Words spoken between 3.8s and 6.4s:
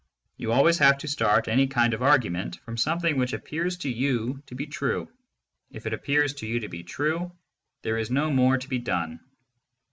you to be true; if it ap pears